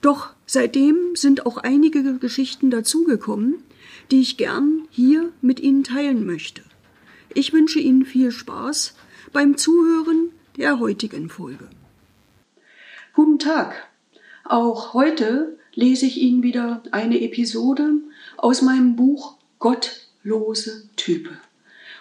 [0.00, 3.56] Doch seitdem sind auch einige Geschichten dazugekommen,
[4.10, 6.62] die ich gern hier mit Ihnen teilen möchte.
[7.34, 8.94] Ich wünsche Ihnen viel Spaß
[9.32, 11.68] beim Zuhören der heutigen Folge.
[13.14, 13.88] Guten Tag.
[14.44, 17.94] Auch heute lese ich Ihnen wieder eine Episode
[18.36, 21.30] aus meinem Buch Gottlose Type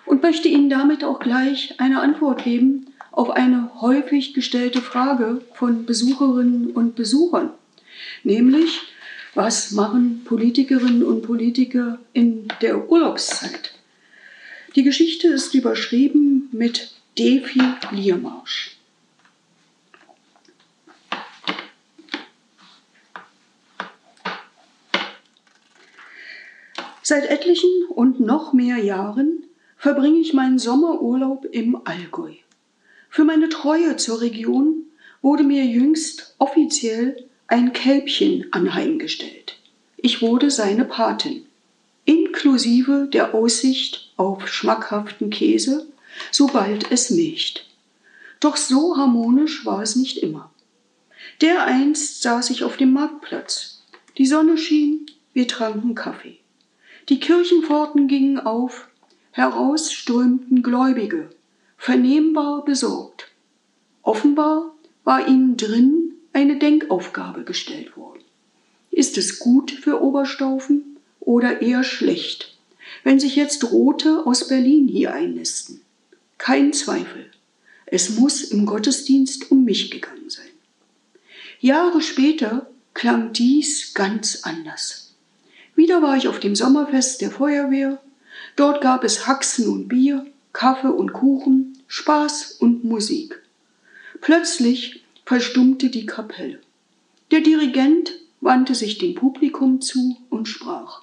[0.05, 5.85] und möchte Ihnen damit auch gleich eine Antwort geben auf eine häufig gestellte Frage von
[5.85, 7.51] Besucherinnen und Besuchern,
[8.23, 8.81] nämlich
[9.33, 13.73] was machen Politikerinnen und Politiker in der Urlaubszeit?
[14.75, 18.77] Die Geschichte ist überschrieben mit Defiliermarsch.
[27.07, 29.43] Seit etlichen und noch mehr Jahren
[29.77, 32.31] verbringe ich meinen Sommerurlaub im Allgäu.
[33.09, 34.87] Für meine Treue zur Region
[35.21, 39.57] wurde mir jüngst offiziell ein Kälbchen anheimgestellt.
[39.97, 41.45] Ich wurde seine Patin,
[42.05, 45.87] inklusive der Aussicht auf schmackhaften Käse,
[46.31, 47.67] sobald es milcht.
[48.39, 50.51] Doch so harmonisch war es nicht immer.
[51.41, 53.83] Dereinst saß ich auf dem Marktplatz.
[54.17, 56.39] Die Sonne schien, wir tranken Kaffee.
[57.09, 58.87] Die Kirchenpforten gingen auf,
[59.31, 61.29] heraus strömten Gläubige,
[61.77, 63.27] vernehmbar besorgt.
[64.01, 64.71] Offenbar
[65.03, 66.04] war ihnen drin
[66.35, 68.19] eine Denkaufgabe gestellt worden.
[68.91, 72.57] Ist es gut für Oberstaufen oder eher schlecht,
[73.05, 75.81] wenn sich jetzt Rote aus Berlin hier einnisten?
[76.37, 77.31] Kein Zweifel.
[77.85, 80.49] Es muss im Gottesdienst um mich gegangen sein.
[81.61, 85.13] Jahre später klang dies ganz anders.
[85.73, 88.01] Wieder war ich auf dem Sommerfest der Feuerwehr.
[88.57, 93.41] Dort gab es Haxen und Bier, Kaffee und Kuchen, Spaß und Musik.
[94.19, 96.59] Plötzlich verstummte die Kapelle.
[97.31, 101.01] Der Dirigent wandte sich dem Publikum zu und sprach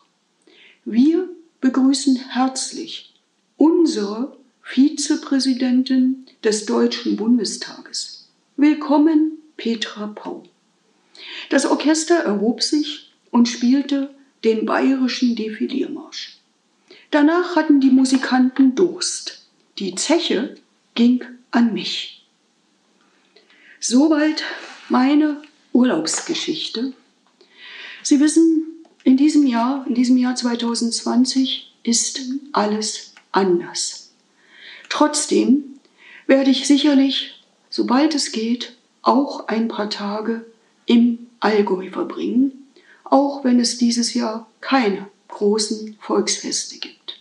[0.85, 1.29] Wir
[1.61, 3.15] begrüßen herzlich
[3.57, 8.29] unsere Vizepräsidentin des Deutschen Bundestages.
[8.57, 10.45] Willkommen, Petra Pau.
[11.51, 16.39] Das Orchester erhob sich und spielte den bayerischen Defiliermarsch.
[17.11, 19.47] Danach hatten die Musikanten Durst.
[19.79, 20.57] Die Zeche
[20.95, 22.22] ging an mich.
[23.85, 24.45] Soweit
[24.89, 26.93] meine Urlaubsgeschichte.
[28.05, 32.21] Sie wissen, in diesem Jahr, in diesem Jahr 2020 ist
[32.53, 34.13] alles anders.
[34.89, 35.81] Trotzdem
[36.29, 40.47] werde ich sicherlich, sobald es geht, auch ein paar Tage
[40.87, 42.69] im Allgäu verbringen,
[43.03, 47.21] auch wenn es dieses Jahr keine großen Volksfeste gibt.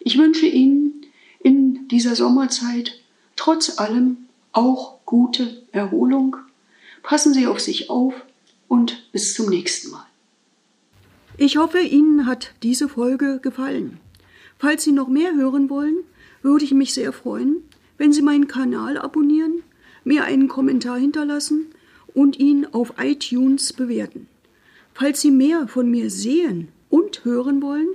[0.00, 1.04] Ich wünsche Ihnen
[1.40, 2.98] in dieser Sommerzeit
[3.36, 6.36] trotz allem auch gute Erholung.
[7.02, 8.12] Passen Sie auf sich auf
[8.68, 10.04] und bis zum nächsten Mal.
[11.38, 14.00] Ich hoffe, Ihnen hat diese Folge gefallen.
[14.58, 15.96] Falls Sie noch mehr hören wollen,
[16.42, 17.62] würde ich mich sehr freuen,
[17.96, 19.62] wenn Sie meinen Kanal abonnieren,
[20.04, 21.68] mir einen Kommentar hinterlassen
[22.12, 24.28] und ihn auf iTunes bewerten.
[24.92, 27.88] Falls Sie mehr von mir sehen und hören wollen,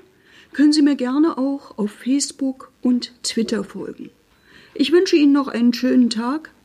[0.52, 4.10] können Sie mir gerne auch auf Facebook und Twitter folgen.
[4.74, 6.50] Ich wünsche Ihnen noch einen schönen Tag.